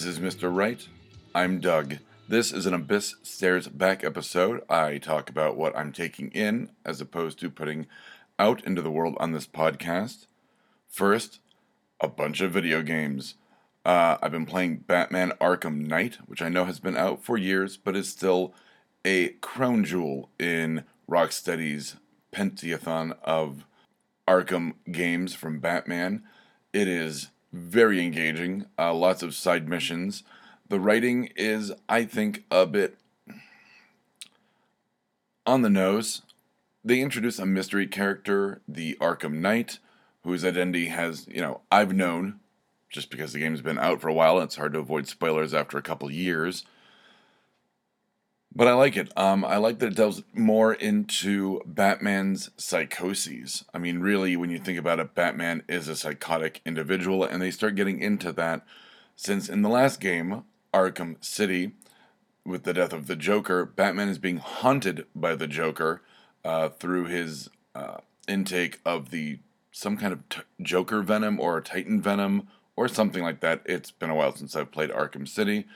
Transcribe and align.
This 0.00 0.18
is 0.18 0.34
Mr. 0.34 0.50
Wright. 0.50 0.88
I'm 1.34 1.60
Doug. 1.60 1.98
This 2.26 2.52
is 2.52 2.64
an 2.64 2.72
Abyss 2.72 3.16
Stares 3.22 3.68
Back 3.68 4.02
episode. 4.02 4.62
I 4.66 4.96
talk 4.96 5.28
about 5.28 5.58
what 5.58 5.76
I'm 5.76 5.92
taking 5.92 6.30
in 6.30 6.70
as 6.86 7.02
opposed 7.02 7.38
to 7.40 7.50
putting 7.50 7.86
out 8.38 8.64
into 8.64 8.80
the 8.80 8.90
world 8.90 9.14
on 9.20 9.32
this 9.32 9.46
podcast. 9.46 10.24
First, 10.88 11.40
a 12.00 12.08
bunch 12.08 12.40
of 12.40 12.50
video 12.50 12.80
games. 12.80 13.34
Uh, 13.84 14.16
I've 14.22 14.32
been 14.32 14.46
playing 14.46 14.84
Batman 14.86 15.32
Arkham 15.38 15.86
Knight, 15.86 16.16
which 16.24 16.40
I 16.40 16.48
know 16.48 16.64
has 16.64 16.80
been 16.80 16.96
out 16.96 17.22
for 17.22 17.36
years, 17.36 17.76
but 17.76 17.94
is 17.94 18.08
still 18.08 18.54
a 19.04 19.28
crown 19.42 19.84
jewel 19.84 20.30
in 20.38 20.84
Rocksteady's 21.10 21.96
pentathlon 22.32 23.18
of 23.22 23.66
Arkham 24.26 24.76
games 24.90 25.34
from 25.34 25.60
Batman. 25.60 26.22
It 26.72 26.88
is 26.88 27.28
very 27.52 28.00
engaging, 28.02 28.66
uh, 28.78 28.94
lots 28.94 29.22
of 29.22 29.34
side 29.34 29.68
missions. 29.68 30.22
The 30.68 30.80
writing 30.80 31.30
is, 31.36 31.72
I 31.88 32.04
think, 32.04 32.44
a 32.50 32.66
bit 32.66 32.96
on 35.46 35.62
the 35.62 35.70
nose. 35.70 36.22
They 36.84 37.00
introduce 37.00 37.38
a 37.38 37.46
mystery 37.46 37.86
character, 37.86 38.60
the 38.68 38.96
Arkham 39.00 39.34
Knight, 39.34 39.78
whose 40.22 40.44
identity 40.44 40.86
has, 40.86 41.26
you 41.28 41.40
know, 41.40 41.60
I've 41.70 41.92
known 41.92 42.40
just 42.90 43.10
because 43.10 43.32
the 43.32 43.38
game's 43.38 43.62
been 43.62 43.78
out 43.78 44.00
for 44.00 44.08
a 44.08 44.14
while 44.14 44.40
it's 44.40 44.56
hard 44.56 44.72
to 44.72 44.80
avoid 44.80 45.06
spoilers 45.06 45.54
after 45.54 45.78
a 45.78 45.82
couple 45.82 46.10
years. 46.10 46.64
But 48.54 48.66
I 48.66 48.72
like 48.72 48.96
it. 48.96 49.12
Um, 49.16 49.44
I 49.44 49.58
like 49.58 49.78
that 49.78 49.92
it 49.92 49.96
delves 49.96 50.22
more 50.34 50.74
into 50.74 51.62
Batman's 51.64 52.50
psychoses. 52.56 53.64
I 53.72 53.78
mean, 53.78 54.00
really, 54.00 54.36
when 54.36 54.50
you 54.50 54.58
think 54.58 54.76
about 54.78 54.98
it, 54.98 55.14
Batman 55.14 55.62
is 55.68 55.86
a 55.86 55.94
psychotic 55.94 56.60
individual, 56.66 57.22
and 57.22 57.40
they 57.40 57.52
start 57.52 57.76
getting 57.76 58.00
into 58.00 58.32
that 58.32 58.66
since 59.20 59.50
in 59.50 59.60
the 59.60 59.68
last 59.68 60.00
game, 60.00 60.44
Arkham 60.72 61.22
City, 61.22 61.72
with 62.46 62.62
the 62.64 62.72
death 62.72 62.94
of 62.94 63.06
the 63.06 63.16
Joker, 63.16 63.66
Batman 63.66 64.08
is 64.08 64.16
being 64.16 64.38
haunted 64.38 65.04
by 65.14 65.34
the 65.34 65.46
Joker 65.46 66.00
uh, 66.42 66.70
through 66.70 67.04
his 67.04 67.50
uh, 67.74 67.98
intake 68.26 68.80
of 68.82 69.10
the 69.10 69.40
some 69.72 69.98
kind 69.98 70.14
of 70.14 70.26
t- 70.30 70.40
Joker 70.62 71.02
venom 71.02 71.38
or 71.38 71.60
Titan 71.60 72.00
venom 72.00 72.48
or 72.76 72.88
something 72.88 73.22
like 73.22 73.40
that. 73.40 73.60
It's 73.66 73.90
been 73.90 74.08
a 74.08 74.14
while 74.14 74.34
since 74.34 74.56
I've 74.56 74.72
played 74.72 74.88
Arkham 74.88 75.28
City, 75.28 75.66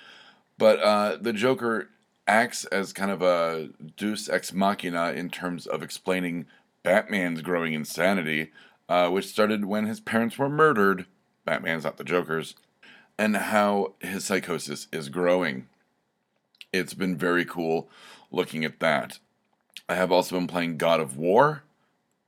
but 0.56 0.80
uh, 0.80 1.18
the 1.20 1.34
Joker 1.34 1.90
acts 2.26 2.64
as 2.66 2.92
kind 2.92 3.10
of 3.10 3.22
a 3.22 3.70
deus 3.96 4.28
ex 4.28 4.52
machina 4.52 5.12
in 5.12 5.30
terms 5.30 5.66
of 5.66 5.82
explaining 5.82 6.46
Batman's 6.82 7.42
growing 7.42 7.72
insanity, 7.72 8.52
uh, 8.88 9.08
which 9.08 9.26
started 9.26 9.64
when 9.64 9.86
his 9.86 10.00
parents 10.00 10.38
were 10.38 10.48
murdered. 10.48 11.06
Batman's 11.44 11.84
not 11.84 11.96
the 11.96 12.04
Joker's, 12.04 12.54
and 13.18 13.36
how 13.36 13.94
his 14.00 14.24
psychosis 14.24 14.86
is 14.92 15.08
growing. 15.08 15.68
It's 16.72 16.94
been 16.94 17.16
very 17.16 17.44
cool 17.44 17.88
looking 18.30 18.64
at 18.64 18.80
that. 18.80 19.18
I 19.88 19.94
have 19.94 20.10
also 20.10 20.36
been 20.36 20.46
playing 20.46 20.78
God 20.78 21.00
of 21.00 21.16
War, 21.16 21.62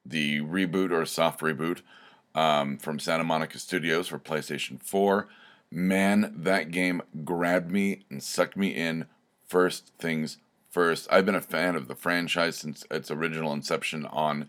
the 0.05 0.41
reboot 0.41 0.91
or 0.91 1.05
soft 1.06 1.41
reboot 1.41 1.80
um, 2.34 2.77
from 2.78 2.98
Santa 2.98 3.24
Monica 3.24 3.58
Studios 3.58 4.08
for 4.08 4.19
PlayStation 4.19 4.80
4. 4.80 5.27
Man, 5.70 6.33
that 6.36 6.70
game 6.70 7.02
grabbed 7.24 7.70
me 7.70 8.05
and 8.11 8.22
sucked 8.22 8.56
me 8.56 8.69
in 8.69 9.06
first 9.47 9.92
things 9.98 10.39
first. 10.70 11.08
I've 11.11 11.27
been 11.27 11.34
a 11.34 11.41
fan 11.41 11.75
of 11.77 11.89
the 11.89 11.94
franchise 11.94 12.56
since 12.56 12.84
its 12.91 13.11
original 13.11 13.52
inception 13.52 14.06
on 14.06 14.48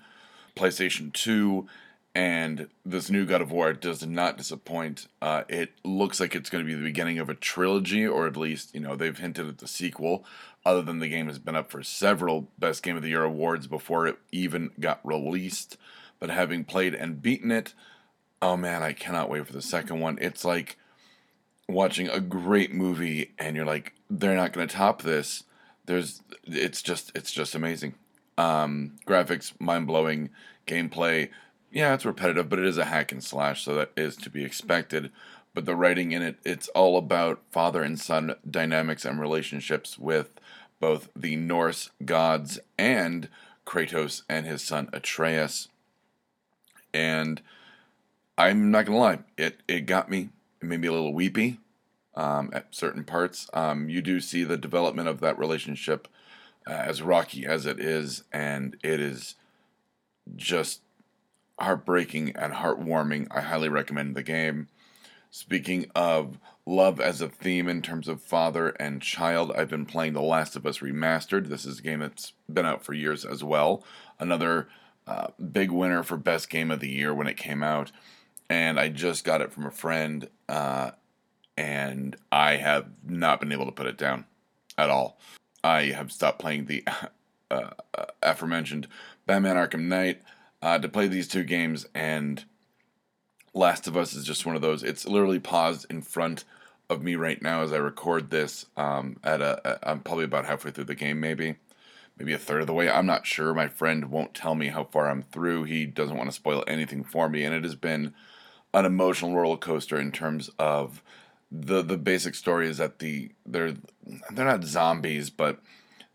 PlayStation 0.56 1.14
2, 1.14 1.68
and 2.16 2.68
this 2.86 3.10
new 3.10 3.26
God 3.26 3.42
of 3.42 3.52
War 3.52 3.74
does 3.74 4.06
not 4.06 4.38
disappoint. 4.38 5.08
Uh, 5.22 5.44
it 5.48 5.72
looks 5.84 6.20
like 6.20 6.36
it's 6.36 6.50
going 6.50 6.66
to 6.66 6.68
be 6.68 6.76
the 6.76 6.84
beginning 6.84 7.20
of 7.20 7.30
a 7.30 7.36
trilogy, 7.36 8.06
or 8.06 8.28
at 8.28 8.36
least, 8.36 8.74
you 8.74 8.82
know, 8.82 8.96
they've 8.96 9.18
hinted 9.18 9.48
at 9.48 9.60
the 9.60 9.68
sequel, 9.68 10.26
other 10.66 10.82
than 10.82 11.00
the 11.00 11.08
game 11.08 11.28
has 11.28 11.40
been 11.40 11.56
up 11.56 11.72
for 11.72 11.84
several 11.84 12.50
Best 12.58 12.84
Game 12.84 12.98
of 12.98 13.04
the 13.04 13.10
Year 13.10 13.24
awards 13.24 13.68
before 13.68 14.08
it 14.08 14.18
even 14.32 14.72
got 14.80 15.00
released. 15.06 15.78
But 16.20 16.32
having 16.32 16.66
played 16.66 16.96
and 16.96 17.22
beaten 17.22 17.52
it, 17.52 17.74
oh 18.42 18.58
man, 18.58 18.84
I 18.84 18.94
cannot 18.94 19.30
wait 19.30 19.46
for 19.46 19.54
the 19.54 19.62
second 19.62 20.00
one. 20.00 20.18
It's 20.20 20.44
like 20.44 20.78
watching 21.68 22.08
a 22.08 22.20
great 22.20 22.74
movie 22.74 23.34
and 23.38 23.56
you're 23.56 23.66
like 23.66 23.94
they're 24.10 24.36
not 24.36 24.54
going 24.54 24.68
to 24.68 24.76
top 24.76 25.02
this. 25.02 25.44
There's 25.86 26.22
it's 26.46 26.82
just 26.82 27.12
it's 27.16 27.32
just 27.32 27.56
amazing. 27.56 27.96
Um, 28.38 28.98
graphics 29.06 29.54
mind-blowing 29.60 30.30
gameplay. 30.66 31.30
Yeah 31.72 31.94
it's 31.94 32.06
repetitive 32.06 32.50
but 32.50 32.60
it 32.60 32.66
is 32.66 32.78
a 32.78 32.86
hack 32.86 33.12
and 33.12 33.24
slash 33.24 33.64
so 33.64 33.76
that 33.76 33.92
is 33.98 34.16
to 34.18 34.30
be 34.30 34.44
expected. 34.44 35.12
But 35.54 35.66
the 35.66 35.76
writing 35.76 36.12
in 36.12 36.22
it 36.22 36.38
it's 36.46 36.68
all 36.70 36.98
about 36.98 37.42
father 37.52 37.84
and 37.84 38.00
son 38.00 38.36
dynamics 38.50 39.06
and 39.06 39.20
relationships 39.20 39.98
with 39.98 40.30
both 40.80 41.10
the 41.16 41.36
Norse 41.36 41.90
gods 42.06 42.60
and 42.78 43.28
Kratos 43.66 44.22
and 44.30 44.46
his 44.46 44.62
son 44.62 44.90
Atreus. 44.94 45.68
And 46.94 47.42
I'm 48.38 48.72
not 48.72 48.86
gonna 48.86 49.00
lie 49.00 49.20
it 49.38 49.62
it 49.68 49.82
got 49.82 50.10
me 50.10 50.30
maybe 50.62 50.88
a 50.88 50.92
little 50.92 51.14
weepy 51.14 51.60
um, 52.16 52.50
at 52.54 52.74
certain 52.74 53.04
parts. 53.04 53.48
Um, 53.54 53.90
you 53.90 54.02
do 54.02 54.20
see 54.20 54.44
the 54.44 54.58
development 54.58 55.08
of 55.08 55.20
that 55.22 55.38
relationship 55.38 56.08
uh, 56.68 56.72
as 56.72 57.02
rocky 57.02 57.46
as 57.46 57.66
it 57.66 57.80
is, 57.80 58.24
and 58.32 58.76
it 58.84 59.00
is 59.00 59.36
just 60.36 60.82
heartbreaking 61.60 62.36
and 62.36 62.54
heartwarming. 62.54 63.28
I 63.32 63.42
highly 63.42 63.70
recommend 63.70 64.16
the 64.16 64.24
game. 64.24 64.68
Speaking 65.30 65.90
of 65.96 66.38
love 66.66 67.00
as 67.00 67.22
a 67.22 67.30
theme 67.30 67.68
in 67.68 67.82
terms 67.82 68.08
of 68.08 68.22
father 68.22 68.70
and 68.80 69.02
child, 69.02 69.52
I've 69.56 69.70
been 69.70 69.86
playing 69.86 70.14
The 70.14 70.22
Last 70.22 70.56
of 70.56 70.66
Us 70.66 70.80
Remastered. 70.80 71.48
This 71.48 71.66
is 71.66 71.80
a 71.80 71.84
game 71.84 72.00
that's 72.00 72.34
been 72.52 72.66
out 72.66 72.84
for 72.84 72.94
years 72.94 73.26
as 73.26 73.44
well. 73.44 73.84
Another 74.20 74.68
uh, 75.06 75.28
big 75.52 75.72
winner 75.72 76.04
for 76.04 76.18
Best 76.18 76.50
Game 76.50 76.72
of 76.72 76.80
the 76.80 76.90
Year 76.90 77.14
when 77.14 77.28
it 77.28 77.38
came 77.38 77.64
out 77.64 77.92
and 78.50 78.80
I 78.80 78.90
just 78.90 79.24
got 79.24 79.42
it 79.42 79.52
from 79.52 79.66
a 79.66 79.72
friend, 79.72 80.28
uh, 80.48 80.92
and 81.58 82.16
I 82.32 82.56
have 82.58 82.88
not 83.06 83.40
been 83.40 83.52
able 83.52 83.66
to 83.66 83.72
put 83.72 83.88
it 83.88 83.98
down 83.98 84.26
at 84.78 84.90
all. 84.90 85.20
I 85.64 85.86
have 85.86 86.12
stopped 86.12 86.40
playing 86.40 86.66
the 86.66 86.84
uh, 87.52 87.70
uh, 87.94 88.06
aforementioned 88.22 88.88
Batman 89.26 89.56
Arkham 89.56 89.84
Knight 89.88 90.22
uh, 90.62 90.78
to 90.80 90.90
play 90.90 91.08
these 91.08 91.28
two 91.28 91.44
games, 91.44 91.86
and 91.94 92.46
Last 93.54 93.88
of 93.88 93.98
Us 93.98 94.14
is 94.14 94.24
just 94.24 94.46
one 94.46 94.56
of 94.56 94.62
those. 94.62 94.84
It's 94.84 95.08
literally 95.08 95.40
paused 95.40 95.86
in 95.90 96.02
front 96.02 96.46
of 96.90 97.02
me 97.02 97.16
right 97.16 97.42
now 97.42 97.62
as 97.64 97.74
I 97.74 97.78
record 97.78 98.30
this. 98.30 98.66
Um, 98.78 99.18
at 99.24 99.42
a, 99.42 99.80
I'm 99.84 100.00
probably 100.02 100.26
about 100.26 100.46
halfway 100.46 100.72
through 100.72 100.86
the 100.86 100.96
game, 100.96 101.20
maybe, 101.20 101.56
maybe 102.18 102.34
a 102.34 102.38
third 102.38 102.62
of 102.62 102.68
the 102.68 102.74
way. 102.74 102.90
I'm 102.90 103.06
not 103.06 103.26
sure. 103.26 103.54
My 103.54 103.68
friend 103.68 104.10
won't 104.10 104.34
tell 104.34 104.56
me 104.56 104.68
how 104.68 104.86
far 104.86 105.10
I'm 105.10 105.24
through. 105.24 105.66
He 105.66 105.86
doesn't 105.86 106.18
want 106.18 106.30
to 106.30 106.36
spoil 106.36 106.64
anything 106.68 107.04
for 107.04 107.28
me, 107.30 107.44
and 107.44 107.54
it 107.54 107.64
has 107.64 107.76
been 107.76 108.14
an 108.78 108.86
emotional 108.86 109.36
roller 109.36 109.58
coaster 109.58 110.00
in 110.00 110.12
terms 110.12 110.50
of 110.60 111.02
the 111.52 111.82
the 111.82 111.98
basic 111.98 112.36
story 112.36 112.68
is 112.68 112.78
that 112.78 113.00
the 113.00 113.32
they're 113.46 113.76
they're 114.32 114.46
not 114.46 114.64
zombies, 114.64 115.30
but 115.30 115.60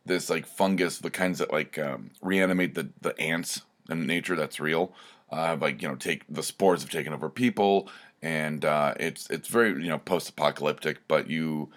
this 0.05 0.29
like 0.31 0.47
fungus, 0.47 0.99
the 0.99 1.11
kinds 1.11 1.39
that 1.39 1.53
like 1.53 1.79
um, 1.79 2.11
reanimate 2.21 2.75
the 2.75 2.89
the 3.01 3.19
ants 3.21 3.63
in 3.91 4.07
nature 4.07 4.37
that's 4.37 4.61
real. 4.61 4.93
Uh, 5.31 5.57
like 5.61 5.81
you 5.83 5.89
know, 5.89 5.95
take 5.95 6.23
the 6.29 6.43
spores 6.43 6.83
have 6.83 6.91
taken 6.91 7.13
over 7.13 7.29
people, 7.31 7.89
and 8.21 8.65
uh, 8.65 8.95
it's 9.01 9.29
it's 9.31 9.49
very 9.49 9.71
you 9.71 9.89
know 9.89 9.99
post 9.99 10.29
apocalyptic. 10.29 10.99
But 11.09 11.31
you 11.31 11.71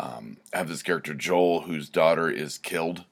um, 0.00 0.38
have 0.52 0.68
this 0.68 0.82
character 0.82 1.14
Joel, 1.14 1.62
whose 1.62 1.88
daughter 1.88 2.30
is 2.30 2.58
killed 2.58 3.04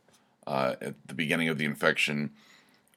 uh, 0.47 0.77
at 0.81 0.95
the 1.07 1.15
beginning 1.15 1.49
of 1.49 1.59
the 1.59 1.65
infection, 1.67 2.31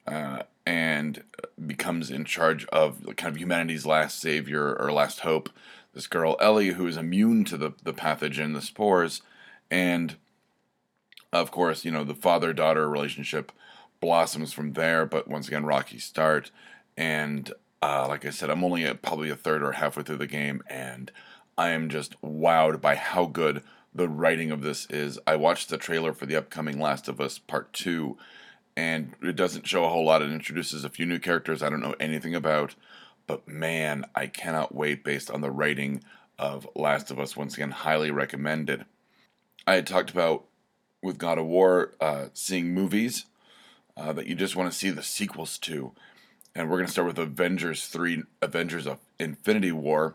uh, 0.06 0.42
and 0.64 1.22
becomes 1.64 2.10
in 2.10 2.24
charge 2.24 2.66
of 2.66 3.04
kind 3.16 3.34
of 3.34 3.40
humanity's 3.40 3.86
last 3.86 4.20
savior 4.20 4.74
or 4.74 4.92
last 4.92 5.20
hope. 5.20 5.50
This 5.94 6.06
girl 6.06 6.36
Ellie, 6.40 6.70
who 6.70 6.86
is 6.86 6.96
immune 6.96 7.44
to 7.44 7.56
the 7.56 7.72
the 7.82 7.94
pathogen, 7.94 8.52
the 8.52 8.62
spores, 8.62 9.22
and 9.70 10.16
of 11.32 11.50
course, 11.50 11.84
you 11.84 11.90
know 11.90 12.04
the 12.04 12.14
father 12.14 12.52
daughter 12.52 12.88
relationship 12.88 13.52
blossoms 14.00 14.52
from 14.52 14.74
there. 14.74 15.06
But 15.06 15.28
once 15.28 15.48
again, 15.48 15.64
rocky 15.64 15.98
start, 15.98 16.50
and 16.96 17.52
uh, 17.82 18.06
like 18.08 18.24
I 18.24 18.30
said, 18.30 18.50
I'm 18.50 18.64
only 18.64 18.84
at 18.84 19.02
probably 19.02 19.30
a 19.30 19.36
third 19.36 19.62
or 19.62 19.72
halfway 19.72 20.02
through 20.02 20.16
the 20.16 20.26
game, 20.26 20.62
and 20.68 21.10
I 21.56 21.70
am 21.70 21.88
just 21.88 22.20
wowed 22.20 22.80
by 22.80 22.96
how 22.96 23.26
good 23.26 23.62
the 23.94 24.08
writing 24.08 24.50
of 24.50 24.62
this 24.62 24.86
is. 24.90 25.18
I 25.26 25.36
watched 25.36 25.70
the 25.70 25.78
trailer 25.78 26.12
for 26.12 26.26
the 26.26 26.36
upcoming 26.36 26.78
Last 26.78 27.08
of 27.08 27.20
Us 27.20 27.38
Part 27.38 27.72
2, 27.72 28.16
and 28.76 29.14
it 29.22 29.36
doesn't 29.36 29.66
show 29.66 29.84
a 29.84 29.88
whole 29.88 30.04
lot. 30.04 30.22
It 30.22 30.30
introduces 30.30 30.84
a 30.84 30.90
few 30.90 31.06
new 31.06 31.18
characters 31.18 31.62
I 31.62 31.70
don't 31.70 31.80
know 31.80 31.94
anything 31.98 32.34
about, 32.34 32.74
but 33.26 33.48
man, 33.48 34.04
I 34.14 34.26
cannot 34.26 34.74
wait 34.74 35.02
based 35.02 35.30
on 35.30 35.40
the 35.40 35.50
writing 35.50 36.02
of 36.38 36.68
Last 36.74 37.10
of 37.10 37.18
Us. 37.18 37.36
Once 37.36 37.54
again, 37.54 37.70
highly 37.70 38.10
recommended. 38.10 38.84
I 39.66 39.74
had 39.74 39.86
talked 39.86 40.10
about 40.10 40.44
with 41.02 41.18
God 41.18 41.38
of 41.38 41.46
War 41.46 41.92
uh, 42.00 42.26
seeing 42.34 42.74
movies 42.74 43.26
uh, 43.96 44.12
that 44.12 44.26
you 44.26 44.34
just 44.34 44.56
want 44.56 44.70
to 44.70 44.76
see 44.76 44.90
the 44.90 45.02
sequels 45.02 45.58
to. 45.58 45.92
And 46.54 46.68
we're 46.68 46.76
going 46.76 46.86
to 46.86 46.92
start 46.92 47.08
with 47.08 47.18
Avengers 47.18 47.86
3, 47.86 48.22
Avengers 48.42 48.86
of 48.86 48.98
Infinity 49.18 49.72
War. 49.72 50.14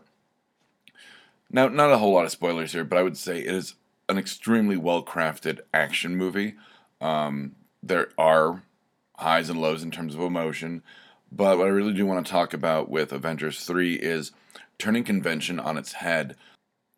Now, 1.50 1.68
not 1.68 1.92
a 1.92 1.98
whole 1.98 2.14
lot 2.14 2.24
of 2.24 2.30
spoilers 2.30 2.72
here, 2.72 2.84
but 2.84 2.98
I 2.98 3.02
would 3.02 3.16
say 3.16 3.40
it 3.40 3.46
is 3.46 3.74
an 4.08 4.18
extremely 4.18 4.76
well 4.76 5.04
crafted 5.04 5.60
action 5.72 6.16
movie. 6.16 6.54
Um, 7.00 7.56
there 7.82 8.08
are 8.16 8.62
highs 9.16 9.48
and 9.48 9.60
lows 9.60 9.82
in 9.82 9.90
terms 9.90 10.14
of 10.14 10.20
emotion, 10.20 10.82
but 11.30 11.58
what 11.58 11.66
I 11.66 11.70
really 11.70 11.94
do 11.94 12.06
want 12.06 12.24
to 12.24 12.32
talk 12.32 12.52
about 12.54 12.90
with 12.90 13.12
Avengers 13.12 13.64
3 13.64 13.94
is 13.94 14.32
turning 14.78 15.04
convention 15.04 15.58
on 15.58 15.76
its 15.76 15.92
head. 15.92 16.36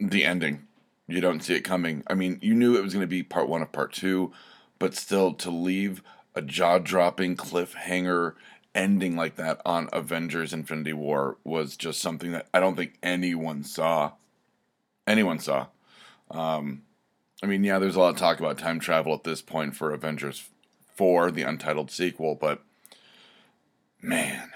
The 0.01 0.25
ending. 0.25 0.67
You 1.07 1.21
don't 1.21 1.41
see 1.41 1.55
it 1.55 1.61
coming. 1.61 2.03
I 2.07 2.15
mean, 2.15 2.39
you 2.41 2.55
knew 2.55 2.77
it 2.77 2.83
was 2.83 2.95
going 2.95 3.03
to 3.03 3.07
be 3.07 3.23
part 3.23 3.49
one 3.49 3.63
of 3.63 3.73
part 3.73 3.93
two, 3.93 4.33
but 4.79 4.95
still 4.95 5.35
to 5.35 5.51
leave 5.51 6.03
a 6.35 6.43
jaw 6.43 6.79
dropping 6.79 7.37
cliffhanger 7.37 8.35
ending 8.75 9.17
like 9.17 9.37
that 9.37 9.61
on 9.65 9.89
Avengers 9.93 10.53
Infinity 10.53 10.95
War 10.95 11.37
was 11.45 11.77
just 11.77 12.01
something 12.01 12.33
that 12.33 12.49
I 12.53 12.61
don't 12.61 12.75
think 12.75 12.99
anyone 13.03 13.63
saw. 13.63 14.13
Anyone 15.07 15.39
saw. 15.39 15.67
Um, 16.31 16.83
I 17.43 17.47
mean, 17.47 17.63
yeah, 17.63 17.79
there's 17.79 17.97
a 17.97 18.01
lot 18.01 18.15
of 18.15 18.17
talk 18.17 18.41
about 18.41 18.59
time 18.59 18.81
travel 18.81 19.13
at 19.15 19.25
this 19.25 19.43
point 19.43 19.77
for 19.77 19.93
Avengers 19.93 20.49
4, 20.95 21.31
the 21.31 21.43
untitled 21.43 21.91
sequel, 21.91 22.35
but 22.35 22.63
man. 24.01 24.51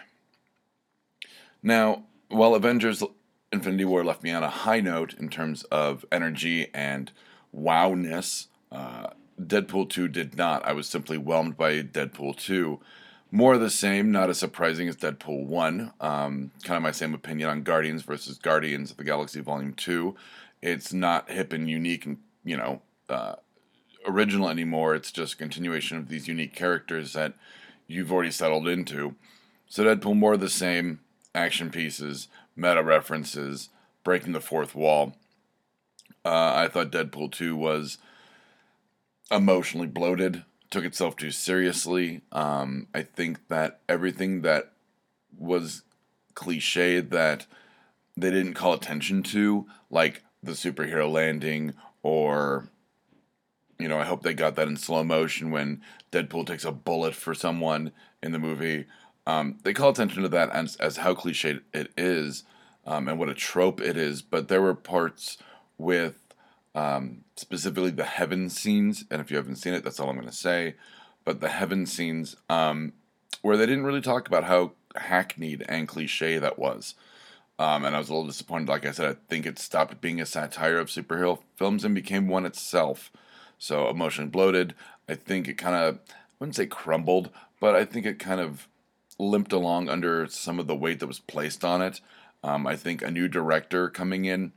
Now, 1.63 2.05
while 2.29 2.55
Avengers 2.55 3.03
Infinity 3.53 3.85
War 3.85 4.05
left 4.05 4.23
me 4.23 4.31
on 4.31 4.43
a 4.43 4.51
high 4.51 4.81
note 4.81 5.15
in 5.15 5.29
terms 5.29 5.65
of 5.65 6.05
energy 6.13 6.69
and 6.75 7.11
wowness, 7.55 8.47
uh, 8.71 9.09
Deadpool 9.41 9.89
2 9.89 10.09
did 10.09 10.37
not. 10.37 10.65
I 10.67 10.73
was 10.73 10.89
simply 10.89 11.17
whelmed 11.17 11.57
by 11.57 11.83
Deadpool 11.83 12.37
2. 12.37 12.81
More 13.31 13.55
of 13.55 13.61
the 13.61 13.71
same, 13.71 14.11
not 14.11 14.31
as 14.31 14.39
surprising 14.39 14.89
as 14.89 14.97
Deadpool 14.97 15.47
1. 15.47 15.93
Um, 16.01 16.51
kind 16.65 16.77
of 16.77 16.83
my 16.83 16.91
same 16.91 17.15
opinion 17.15 17.49
on 17.49 17.63
Guardians 17.63 18.03
versus 18.03 18.39
Guardians 18.39 18.91
of 18.91 18.97
the 18.97 19.05
Galaxy 19.05 19.41
Volume 19.41 19.75
2. 19.75 20.15
It's 20.63 20.93
not 20.93 21.31
hip 21.31 21.53
and 21.53 21.69
unique 21.69 22.07
and, 22.07 22.19
you 22.45 22.57
know, 22.57 22.83
uh, 23.09 23.37
original 24.09 24.49
anymore. 24.49 24.95
It's 24.95 25.13
just 25.13 25.35
a 25.35 25.37
continuation 25.37 25.99
of 25.99 26.09
these 26.09 26.27
unique 26.27 26.55
characters 26.55 27.13
that 27.13 27.35
you've 27.87 28.13
already 28.13 28.31
settled 28.31 28.67
into. 28.67 29.15
So 29.69 29.85
Deadpool, 29.85 30.17
more 30.17 30.37
the 30.37 30.49
same 30.49 31.01
action 31.35 31.71
pieces, 31.71 32.29
meta 32.57 32.83
references, 32.83 33.69
breaking 34.03 34.33
the 34.33 34.41
fourth 34.41 34.75
wall. 34.75 35.15
Uh, 36.25 36.53
I 36.55 36.69
thought 36.69 36.91
Deadpool 36.91 37.33
2 37.33 37.55
was 37.55 37.99
emotionally 39.31 39.87
bloated, 39.87 40.45
took 40.71 40.85
itself 40.85 41.17
too 41.17 41.31
seriously. 41.31 42.23
Um, 42.33 42.89
I 42.95 43.03
think 43.03 43.49
that 43.49 43.81
everything 43.89 44.43
that 44.43 44.73
was 45.37 45.83
cliche 46.35 47.01
that 47.01 47.47
they 48.17 48.31
didn't 48.31 48.55
call 48.55 48.73
attention 48.73 49.23
to, 49.23 49.67
like 49.91 50.23
the 50.43 50.53
superhero 50.53 51.11
landing, 51.11 51.75
or, 52.03 52.69
you 53.79 53.89
know, 53.89 53.99
I 53.99 54.05
hope 54.05 54.23
they 54.23 54.35
got 54.35 54.57
that 54.57 54.69
in 54.69 54.77
slow 54.77 55.05
motion 55.05 55.51
when 55.51 55.83
Deadpool 56.13 56.47
takes 56.47 56.65
a 56.65 56.73
bullet 56.73 57.15
for 57.15 57.35
someone 57.35 57.93
in 58.23 58.33
the 58.33 58.39
movie. 58.39 58.87
Um, 59.27 59.59
they 59.63 59.73
call 59.73 59.91
attention 59.91 60.23
to 60.23 60.29
that 60.31 60.51
as, 60.51 60.77
as 60.77 60.99
how 60.99 61.15
cliched 61.15 61.61
it 61.73 61.93
is 61.97 62.45
um, 62.87 63.09
and 63.09 63.19
what 63.19 63.29
a 63.29 63.35
trope 63.35 63.81
it 63.81 63.97
is, 63.97 64.23
but 64.23 64.49
there 64.49 64.63
were 64.63 64.75
parts 64.75 65.37
with 65.77 66.17
um, 66.75 67.25
specifically 67.37 67.91
the 67.91 68.05
heaven 68.05 68.49
scenes. 68.49 69.05
And 69.11 69.21
if 69.21 69.31
you 69.31 69.37
haven't 69.37 69.57
seen 69.57 69.75
it, 69.75 69.85
that's 69.85 70.01
all 70.01 70.09
I'm 70.09 70.17
going 70.17 70.29
to 70.29 70.35
say. 70.35 70.75
But 71.25 71.41
the 71.41 71.51
heaven 71.51 71.87
scenes, 71.87 72.37
um, 72.49 72.95
where 73.43 73.57
they 73.57 73.67
didn't 73.67 73.85
really 73.85 74.01
talk 74.01 74.27
about 74.27 74.45
how 74.45 74.73
hackneyed 74.97 75.65
and 75.69 75.87
cliche 75.87 76.39
that 76.39 76.59
was. 76.59 76.95
Um, 77.59 77.85
and 77.85 77.95
I 77.95 77.99
was 77.99 78.09
a 78.09 78.13
little 78.13 78.27
disappointed. 78.27 78.69
Like 78.69 78.87
I 78.87 78.93
said, 78.93 79.11
I 79.11 79.17
think 79.29 79.45
it 79.45 79.59
stopped 79.59 80.01
being 80.01 80.21
a 80.21 80.27
satire 80.27 80.79
of 80.79 80.89
superhero 80.89 81.41
films 81.57 81.85
and 81.85 81.95
became 81.95 82.29
one 82.29 82.47
itself. 82.47 83.11
So 83.59 83.89
emotionally 83.89 84.31
bloated. 84.31 84.75
I 85.09 85.15
think 85.15 85.49
it 85.49 85.55
kind 85.55 85.75
of, 85.75 85.97
I 85.97 86.15
wouldn't 86.39 86.57
say 86.57 86.67
crumbled, 86.67 87.31
but 87.61 87.75
I 87.75 87.85
think 87.85 88.07
it 88.07 88.19
kind 88.19 88.41
of 88.41 88.69
limped 89.19 89.53
along 89.53 89.89
under 89.89 90.27
some 90.29 90.59
of 90.59 90.67
the 90.67 90.77
weight 90.77 91.01
that 91.01 91.07
was 91.07 91.19
placed 91.19 91.65
on 91.65 91.83
it. 91.83 92.01
Um, 92.45 92.67
I 92.67 92.77
think 92.77 93.03
a 93.03 93.11
new 93.11 93.27
director 93.27 93.89
coming 93.89 94.25
in, 94.25 94.53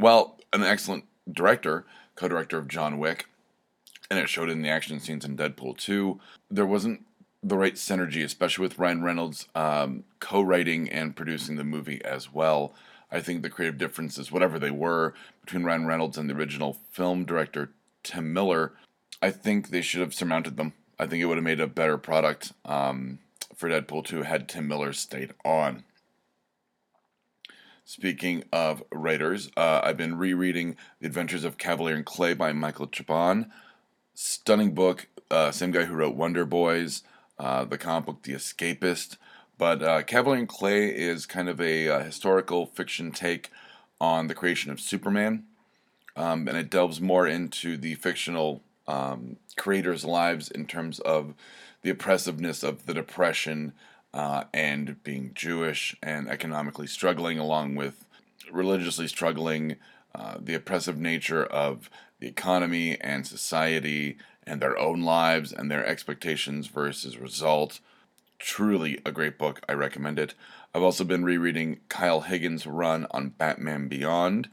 well, 0.00 0.38
an 0.52 0.62
excellent 0.62 1.04
director, 1.30 1.84
co 2.14 2.28
director 2.28 2.58
of 2.58 2.68
John 2.68 2.98
Wick, 2.98 3.26
and 4.10 4.18
it 4.18 4.28
showed 4.28 4.48
in 4.48 4.62
the 4.62 4.70
action 4.70 5.00
scenes 5.00 5.24
in 5.24 5.36
Deadpool 5.36 5.76
2. 5.76 6.18
There 6.50 6.66
wasn't 6.66 7.04
the 7.42 7.58
right 7.58 7.74
synergy, 7.74 8.24
especially 8.24 8.62
with 8.62 8.78
Ryan 8.78 9.02
Reynolds 9.02 9.46
um, 9.54 10.04
co 10.20 10.40
writing 10.40 10.88
and 10.88 11.14
producing 11.14 11.56
the 11.56 11.64
movie 11.64 12.02
as 12.04 12.32
well. 12.32 12.74
I 13.10 13.20
think 13.20 13.42
the 13.42 13.50
creative 13.50 13.78
differences, 13.78 14.32
whatever 14.32 14.58
they 14.58 14.70
were, 14.70 15.14
between 15.42 15.64
Ryan 15.64 15.86
Reynolds 15.86 16.18
and 16.18 16.28
the 16.28 16.34
original 16.34 16.78
film 16.90 17.24
director 17.24 17.70
Tim 18.06 18.32
Miller, 18.32 18.72
I 19.20 19.30
think 19.30 19.68
they 19.68 19.82
should 19.82 20.00
have 20.00 20.14
surmounted 20.14 20.56
them. 20.56 20.74
I 20.98 21.06
think 21.06 21.22
it 21.22 21.26
would 21.26 21.36
have 21.36 21.44
made 21.44 21.60
a 21.60 21.66
better 21.66 21.98
product 21.98 22.52
um, 22.64 23.18
for 23.54 23.68
Deadpool 23.68 24.04
2 24.06 24.22
had 24.22 24.48
Tim 24.48 24.68
Miller 24.68 24.92
stayed 24.92 25.32
on. 25.44 25.84
Speaking 27.84 28.44
of 28.52 28.84
writers, 28.92 29.50
uh, 29.56 29.80
I've 29.82 29.96
been 29.96 30.18
rereading 30.18 30.76
The 31.00 31.06
Adventures 31.06 31.44
of 31.44 31.58
Kavalier 31.58 31.96
and 31.96 32.06
Clay 32.06 32.34
by 32.34 32.52
Michael 32.52 32.86
Chabon. 32.86 33.50
Stunning 34.14 34.72
book. 34.72 35.08
Uh, 35.30 35.50
same 35.50 35.72
guy 35.72 35.84
who 35.84 35.94
wrote 35.94 36.14
Wonder 36.14 36.46
Boys, 36.46 37.02
uh, 37.38 37.64
the 37.64 37.78
comic 37.78 38.06
book 38.06 38.22
The 38.22 38.34
Escapist. 38.34 39.16
But 39.58 39.82
uh, 39.82 40.02
Kavalier 40.02 40.38
and 40.38 40.48
Clay 40.48 40.86
is 40.88 41.26
kind 41.26 41.48
of 41.48 41.60
a 41.60 41.88
uh, 41.88 42.04
historical 42.04 42.66
fiction 42.66 43.10
take 43.10 43.50
on 44.00 44.28
the 44.28 44.34
creation 44.34 44.70
of 44.70 44.80
Superman. 44.80 45.44
Um, 46.16 46.48
and 46.48 46.56
it 46.56 46.70
delves 46.70 47.00
more 47.00 47.26
into 47.26 47.76
the 47.76 47.94
fictional 47.94 48.62
um, 48.88 49.36
creators' 49.56 50.04
lives 50.04 50.50
in 50.50 50.66
terms 50.66 50.98
of 51.00 51.34
the 51.82 51.90
oppressiveness 51.90 52.62
of 52.62 52.86
the 52.86 52.94
Depression 52.94 53.72
uh, 54.14 54.44
and 54.54 55.02
being 55.04 55.32
Jewish 55.34 55.94
and 56.02 56.28
economically 56.28 56.86
struggling, 56.86 57.38
along 57.38 57.74
with 57.74 58.06
religiously 58.50 59.08
struggling, 59.08 59.76
uh, 60.14 60.36
the 60.40 60.54
oppressive 60.54 60.98
nature 60.98 61.44
of 61.44 61.90
the 62.18 62.26
economy 62.26 62.98
and 63.00 63.26
society 63.26 64.16
and 64.46 64.60
their 64.60 64.78
own 64.78 65.02
lives 65.02 65.52
and 65.52 65.70
their 65.70 65.84
expectations 65.84 66.68
versus 66.68 67.18
result. 67.18 67.80
Truly 68.38 69.00
a 69.04 69.12
great 69.12 69.38
book. 69.38 69.60
I 69.68 69.72
recommend 69.72 70.18
it. 70.18 70.34
I've 70.74 70.82
also 70.82 71.04
been 71.04 71.24
rereading 71.24 71.80
Kyle 71.88 72.22
Higgins' 72.22 72.66
run 72.66 73.06
on 73.10 73.30
Batman 73.30 73.88
Beyond. 73.88 74.48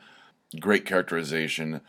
Great 0.59 0.85
characterization. 0.85 1.81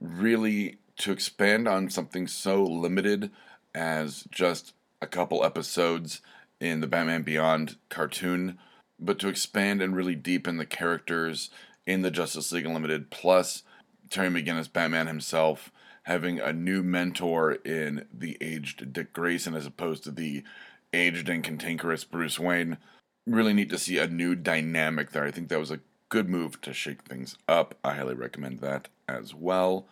Really 0.00 0.78
to 0.98 1.12
expand 1.12 1.66
on 1.66 1.90
something 1.90 2.26
so 2.26 2.62
limited 2.62 3.30
as 3.74 4.24
just 4.30 4.74
a 5.00 5.06
couple 5.06 5.44
episodes 5.44 6.20
in 6.60 6.80
the 6.80 6.86
Batman 6.86 7.22
Beyond 7.22 7.76
cartoon, 7.88 8.58
but 8.98 9.18
to 9.18 9.28
expand 9.28 9.82
and 9.82 9.96
really 9.96 10.14
deepen 10.14 10.58
the 10.58 10.66
characters 10.66 11.50
in 11.86 12.02
the 12.02 12.10
Justice 12.10 12.52
League 12.52 12.66
Unlimited, 12.66 13.10
plus 13.10 13.64
Terry 14.10 14.28
McGinnis, 14.28 14.72
Batman 14.72 15.08
himself, 15.08 15.72
having 16.04 16.38
a 16.38 16.52
new 16.52 16.82
mentor 16.82 17.52
in 17.52 18.06
the 18.12 18.36
aged 18.40 18.92
Dick 18.92 19.12
Grayson 19.12 19.54
as 19.54 19.66
opposed 19.66 20.04
to 20.04 20.10
the 20.10 20.44
aged 20.92 21.28
and 21.28 21.42
cantankerous 21.42 22.04
Bruce 22.04 22.38
Wayne. 22.38 22.78
Really 23.26 23.52
neat 23.52 23.70
to 23.70 23.78
see 23.78 23.98
a 23.98 24.06
new 24.06 24.34
dynamic 24.34 25.10
there. 25.10 25.24
I 25.24 25.30
think 25.30 25.48
that 25.48 25.58
was 25.58 25.70
a 25.70 25.80
good 26.12 26.28
move 26.28 26.60
to 26.60 26.74
shake 26.74 27.04
things 27.04 27.38
up. 27.48 27.74
I 27.82 27.94
highly 27.94 28.12
recommend 28.12 28.60
that 28.60 28.88
as 29.08 29.34
well. 29.34 29.86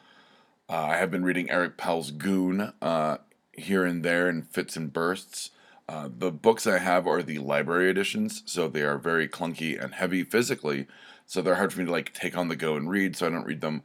Uh, 0.69 0.89
I 0.91 0.97
have 0.99 1.11
been 1.11 1.25
reading 1.25 1.51
Eric 1.51 1.79
Powell's 1.79 2.11
Goon 2.11 2.75
uh, 2.83 3.17
here 3.53 3.87
and 3.87 4.05
there 4.05 4.29
in 4.29 4.43
fits 4.43 4.77
and 4.77 4.93
bursts. 4.93 5.49
Uh, 5.89 6.11
the 6.15 6.31
books 6.31 6.67
I 6.67 6.77
have 6.77 7.07
are 7.07 7.23
the 7.23 7.39
library 7.39 7.89
editions, 7.89 8.43
so 8.45 8.69
they 8.69 8.83
are 8.83 8.99
very 8.99 9.29
clunky 9.29 9.83
and 9.83 9.95
heavy 9.95 10.23
physically, 10.23 10.87
so 11.25 11.41
they're 11.41 11.55
hard 11.55 11.73
for 11.73 11.81
me 11.81 11.87
to 11.87 11.91
like 11.91 12.13
take 12.13 12.37
on 12.37 12.49
the 12.49 12.55
go 12.55 12.77
and 12.77 12.91
read. 12.91 13.17
So 13.17 13.27
I 13.27 13.31
don't 13.31 13.47
read 13.47 13.63
them 13.63 13.83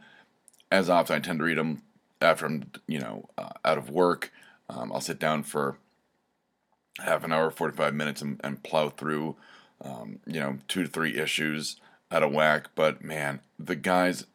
as 0.70 0.90
often. 0.90 1.16
I 1.16 1.20
tend 1.20 1.40
to 1.40 1.46
read 1.46 1.58
them 1.58 1.84
after 2.20 2.48
I'm, 2.48 2.70
you 2.86 3.00
know, 3.00 3.30
uh, 3.38 3.52
out 3.64 3.78
of 3.78 3.90
work. 3.90 4.34
Um, 4.70 4.92
I'll 4.92 5.00
sit 5.00 5.20
down 5.20 5.44
for 5.44 5.78
half 7.00 7.24
an 7.24 7.32
hour, 7.32 7.50
forty-five 7.50 7.94
minutes, 7.94 8.22
and, 8.22 8.42
and 8.44 8.62
plow 8.62 8.90
through, 8.90 9.38
um, 9.82 10.20
you 10.26 10.42
know, 10.42 10.58
two 10.68 10.84
to 10.84 10.90
three 10.90 11.18
issues 11.18 11.78
at 12.12 12.24
a 12.24 12.28
whack. 12.28 12.70
But 12.76 13.04
man, 13.04 13.42
the 13.58 13.76
guys, 13.76 14.26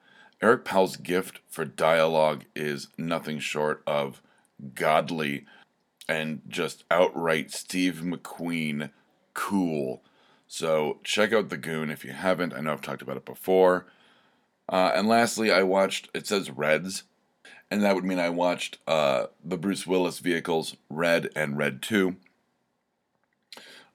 Eric 0.42 0.64
Powell's 0.64 0.96
gift 0.96 1.40
for 1.48 1.64
dialogue 1.64 2.44
is 2.54 2.88
nothing 2.96 3.38
short 3.38 3.82
of 3.86 4.22
godly 4.74 5.46
and 6.08 6.42
just 6.48 6.84
outright 6.90 7.52
Steve 7.52 8.02
McQueen 8.04 8.90
cool. 9.34 10.02
So 10.48 10.98
check 11.04 11.32
out 11.32 11.48
The 11.48 11.56
Goon 11.56 11.90
if 11.90 12.04
you 12.04 12.12
haven't. 12.12 12.52
I 12.52 12.60
know 12.60 12.72
I've 12.72 12.82
talked 12.82 13.02
about 13.02 13.16
it 13.16 13.24
before. 13.24 13.86
Uh, 14.68 14.92
and 14.94 15.08
lastly, 15.08 15.52
I 15.52 15.62
watched, 15.62 16.08
it 16.14 16.26
says 16.26 16.50
Reds, 16.50 17.04
and 17.70 17.82
that 17.82 17.94
would 17.94 18.04
mean 18.04 18.18
I 18.18 18.30
watched 18.30 18.78
uh, 18.86 19.26
the 19.44 19.56
Bruce 19.56 19.86
Willis 19.86 20.18
vehicles 20.18 20.76
Red 20.88 21.28
and 21.36 21.56
Red 21.56 21.82
2. 21.82 22.16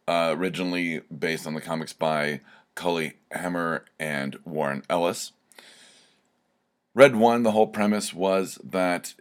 Uh, 0.08 0.36
originally 0.38 1.00
based 1.00 1.48
on 1.48 1.56
the 1.56 1.62
comics 1.62 1.92
by 1.92 2.40
Cully 2.76 3.14
Hamner 3.32 3.86
and 4.00 4.38
Warren 4.46 4.84
Ellis. 4.90 5.32
Red 6.94 7.16
1, 7.16 7.44
the 7.44 7.52
whole 7.52 7.68
premise 7.68 8.14
was 8.14 8.60
that 8.64 9.16